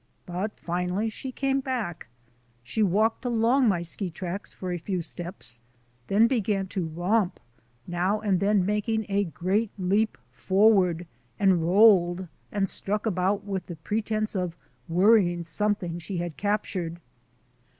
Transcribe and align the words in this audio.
But 0.25 0.59
finally 0.59 1.09
she 1.11 1.31
came 1.31 1.59
back. 1.59 2.07
She 2.63 2.81
walked 2.81 3.23
along 3.23 3.67
my 3.67 3.83
ski 3.83 4.09
tracks 4.09 4.51
for 4.51 4.71
a 4.71 4.79
few 4.79 4.99
steps, 4.99 5.61
then 6.07 6.25
began 6.25 6.65
to 6.69 6.85
romp, 6.87 7.39
now 7.85 8.19
and 8.19 8.39
then 8.39 8.65
making 8.65 9.01
WINTER 9.01 9.13
MOUNTAINEERING 9.13 9.31
47 9.33 9.33
a 9.33 9.37
great 9.37 9.71
leap 9.77 10.17
forward, 10.31 11.07
and 11.37 11.61
rolled 11.61 12.27
and 12.51 12.67
struck 12.67 13.05
about 13.05 13.43
with 13.43 13.67
the 13.67 13.75
pretence 13.75 14.35
of 14.35 14.57
worrying 14.89 15.43
something 15.43 15.99
she 15.99 16.17
had 16.17 16.35
captured. 16.35 16.99